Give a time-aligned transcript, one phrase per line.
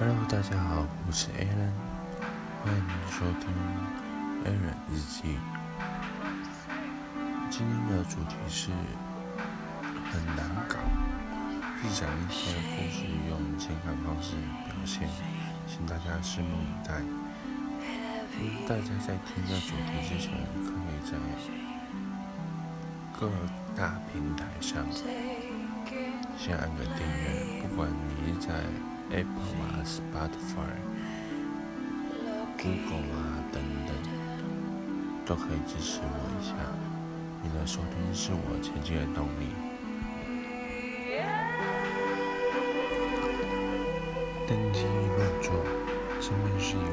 [0.00, 1.74] Hello，大家好，我是 Alan，
[2.62, 3.50] 欢迎收听
[4.44, 5.36] Alan 日记。
[7.50, 8.70] 今天的主题是
[10.12, 10.78] 很难搞，
[11.82, 15.08] 是讲一些故事用情感方式表现，
[15.66, 17.02] 请大家拭目以待。
[18.68, 20.30] 大家在听这主题之前，
[20.64, 21.18] 可以在
[23.18, 23.28] 各
[23.76, 24.86] 大平台上
[26.38, 27.90] 先按个订阅，不管
[28.24, 28.62] 你在
[29.10, 30.76] Apple 啊、Spotify、
[32.58, 33.96] Google 啊等等，
[35.24, 36.06] 都可以支持我
[36.38, 36.52] 一下。
[37.42, 39.48] 你的收听是我前进的动力。
[44.46, 45.64] 登机入座，
[46.20, 46.84] 前面是一位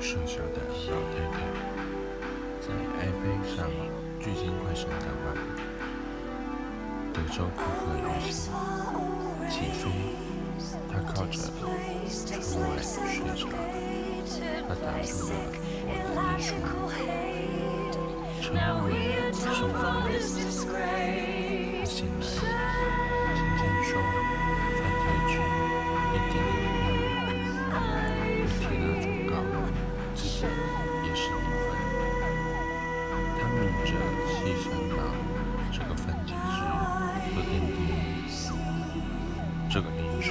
[0.00, 0.58] 瘦小的
[0.90, 1.38] 老太太，
[2.60, 2.66] 在
[2.98, 3.70] iPad 上
[4.18, 5.26] 聚精会神地玩。
[7.12, 8.50] 德州扑克游戏
[9.48, 9.80] 起飞。
[10.90, 11.38] 他靠着
[13.36, 13.62] 窗外
[14.24, 14.32] 睡着，
[14.68, 15.30] 他打住了
[15.94, 16.46] 我的日出。
[18.42, 18.90] 车外
[19.54, 20.34] 是我的他醒
[20.72, 20.74] 来，
[21.94, 23.90] 轻轻说
[24.78, 25.32] ：“翻回去，
[26.10, 27.70] 一点点亮。”
[28.58, 29.32] 替他忠告，
[30.14, 30.30] 自己
[31.04, 31.70] 也是一份。
[33.38, 33.90] 他抿着
[34.28, 34.98] 细声道，
[35.72, 36.58] 这个分解是
[37.34, 37.78] 不点低，
[39.70, 40.26] 这个零食。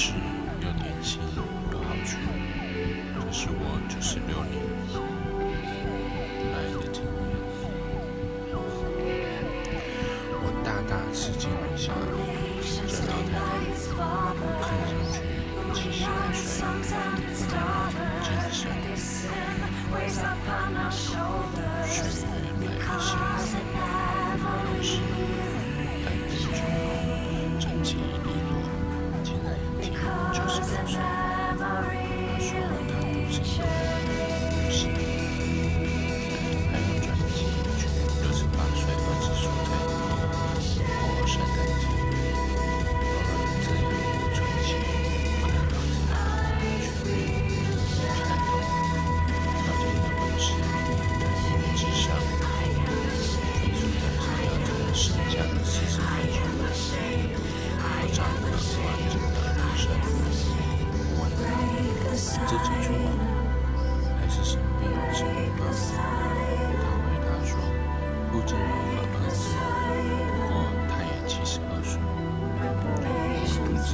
[0.00, 0.12] 是
[0.62, 1.18] 有点心，
[1.72, 2.18] 有好处。
[3.16, 4.54] 这是我九十六年
[6.52, 7.34] 来的经验。
[10.40, 11.90] 我大大吃惊了一下，
[12.62, 13.34] 这老太
[59.88, 59.96] 生。
[62.16, 62.88] 自己做
[64.18, 65.62] 还是身边有子女吗？
[66.80, 67.50] 他回答说
[68.32, 68.60] ：“不仅有
[68.96, 69.38] 个儿子，
[70.34, 70.50] 不过
[70.88, 71.90] 他也七十二岁，
[73.54, 73.86] 独自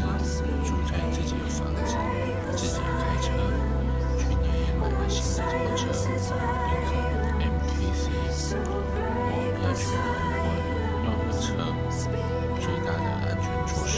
[0.64, 1.92] 住在自己的房子，
[2.56, 3.26] 自己开车，
[4.18, 5.46] 去年也买了新的
[5.76, 5.92] 轿车，
[6.70, 6.92] 一个
[7.44, 8.02] MPC。
[8.56, 9.78] 我要去
[10.40, 10.46] 我
[11.04, 11.46] 要的车，
[12.60, 13.96] 最大的安全措施，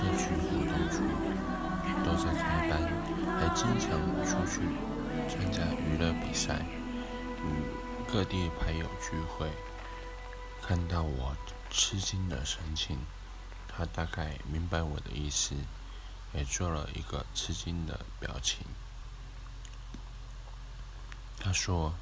[0.00, 1.02] 社区活动处
[2.02, 2.80] 都在开班，
[3.38, 3.90] 还经常
[4.24, 4.62] 出去
[5.28, 6.64] 参加娱乐比赛。
[7.44, 9.50] 与各地牌友聚会，
[10.62, 11.36] 看到我
[11.68, 12.98] 吃惊的神情，
[13.68, 15.54] 他大概明白我的意思，
[16.32, 18.60] 也做了一个吃惊的表情。
[21.38, 21.92] 他说：“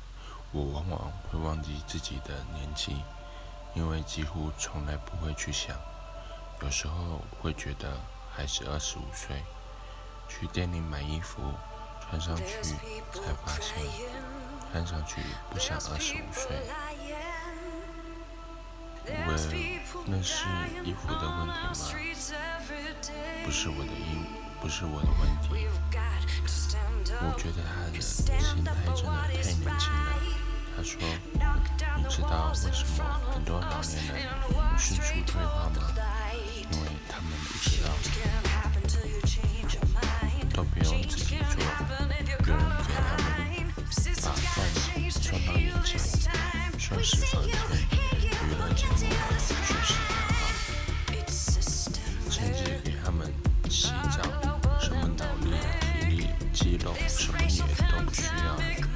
[0.52, 3.02] 我往往会忘记自己的年纪，
[3.74, 5.76] 因为几乎从来不会去想，
[6.62, 8.00] 有时候会觉得
[8.34, 9.42] 还是二十五岁。
[10.28, 11.40] 去店里买衣服，
[12.02, 12.44] 穿上去
[13.12, 13.74] 才发现。”
[14.70, 16.50] 看上去不像二十五岁，
[19.06, 20.44] 喂，那是
[20.84, 21.72] 衣服的问题吗？
[23.46, 24.26] 不是我的衣，
[24.60, 25.66] 不是我的问题。
[27.22, 30.06] 我觉得他的心态真的太年轻了。
[30.76, 31.00] 他说
[31.96, 33.02] ：“你知道为什么
[33.32, 34.28] 很多老年人
[34.78, 35.77] 迅速退化吗？
[56.94, 58.87] 肌肉什么也都不需要，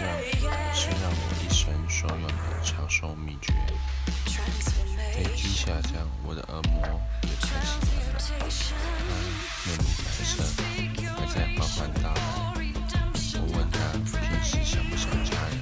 [0.00, 0.06] 这，
[0.72, 2.32] 是让我一生所有的
[2.64, 3.52] 长寿秘诀。
[5.12, 6.80] 飞机下降，我的耳膜
[7.24, 9.12] 也开始感染，它
[9.66, 10.32] 面露白色，
[11.18, 12.18] 还在缓缓打来。
[13.34, 13.76] 我问他
[14.18, 15.59] 平时想不想家人，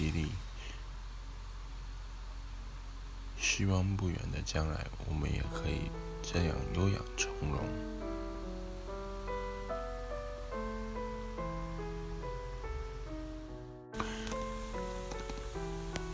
[0.00, 0.30] 激励。
[3.38, 5.90] 希望不远的将来，我们也可以
[6.22, 7.60] 这样优雅从容。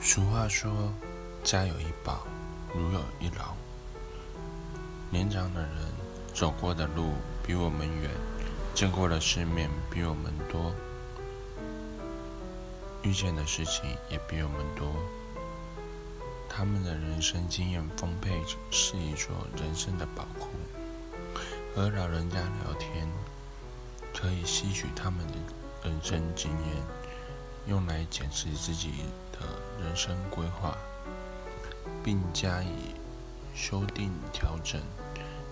[0.03, 0.93] 俗话说
[1.45, 2.27] ：“家有一宝，
[2.75, 3.55] 如有一老。”
[5.11, 5.93] 年长的人
[6.35, 7.13] 走过的路
[7.47, 8.11] 比我们远，
[8.75, 10.75] 见过的世面比我们多，
[13.07, 14.93] 遇见的事情也比我们多。
[16.49, 20.49] 他们的人生经验丰沛，是一座人生的宝库。
[21.73, 23.09] 和老人家聊天，
[24.13, 25.35] 可以吸取他们的
[25.85, 26.83] 人生经验，
[27.69, 28.91] 用来检视自己
[29.31, 29.39] 的
[29.81, 30.77] 人生规划，
[32.03, 32.93] 并加以
[33.55, 34.81] 修订调整。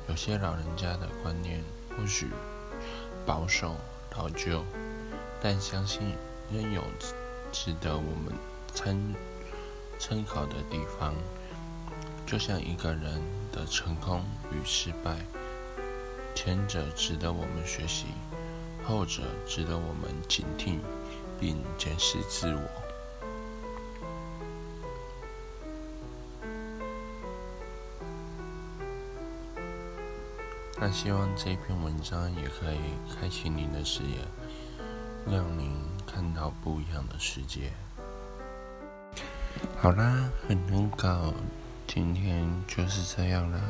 [0.09, 1.63] 有些老人家的观念
[1.97, 2.27] 或许
[3.25, 3.77] 保守
[4.17, 4.65] 老旧，
[5.41, 6.17] 但相信
[6.51, 6.83] 仍有
[7.55, 8.35] 值得我们
[8.75, 9.01] 参
[9.97, 11.15] 参考的地方。
[12.27, 15.15] 就像一个人的成功与失败，
[16.35, 18.07] 前者值得我们学习，
[18.85, 20.79] 后者值得我们警惕
[21.39, 22.63] 并检视自我。
[30.81, 32.81] 那希望这篇文章也可以
[33.15, 34.19] 开启您的视野，
[35.31, 35.71] 让您
[36.15, 37.73] 看到不一样的世界。
[39.77, 41.35] 好啦，很难搞，
[41.89, 43.61] 今天就是这样啦。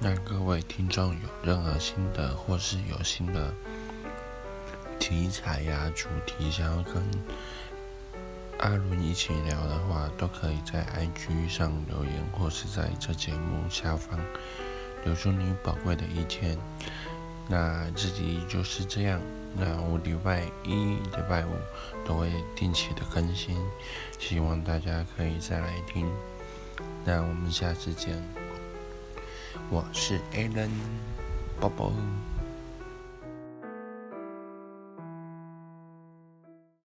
[0.00, 3.54] 那各位听众有任何心得，或是有新的
[4.98, 6.94] 题材呀、主题想要跟
[8.58, 14.18] 阿伦一起聊的话，都可以在 IG 上留言，或是在这节目下方
[15.04, 16.58] 留出你宝贵的意见。
[17.48, 19.20] 那自己就是这样。
[19.56, 21.50] 那我礼拜一、礼拜五
[22.06, 23.56] 都会定期的更新，
[24.18, 26.08] 希望大家可以再来听。
[27.04, 28.22] 那我们下次见。
[29.68, 30.70] 我是 Alan，
[31.60, 31.92] 宝宝。